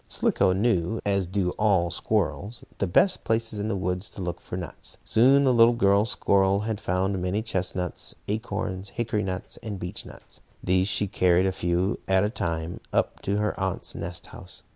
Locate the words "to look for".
4.09-4.57